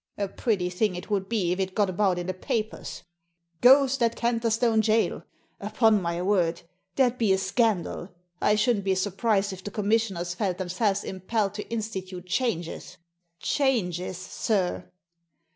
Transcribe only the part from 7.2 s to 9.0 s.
a scandal! I shouldn't be